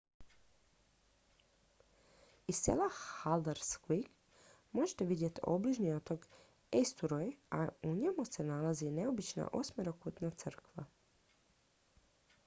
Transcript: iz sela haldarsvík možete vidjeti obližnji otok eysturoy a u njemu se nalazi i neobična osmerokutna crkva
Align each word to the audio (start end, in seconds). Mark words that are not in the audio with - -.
iz 2.53 2.61
sela 2.67 2.87
haldarsvík 2.99 4.07
možete 4.79 5.07
vidjeti 5.11 5.45
obližnji 5.53 5.93
otok 5.97 6.25
eysturoy 6.81 7.29
a 7.61 7.61
u 7.93 7.93
njemu 8.01 8.25
se 8.33 8.49
nalazi 8.51 8.87
i 8.91 8.95
neobična 8.99 9.47
osmerokutna 9.63 10.33
crkva 10.45 10.87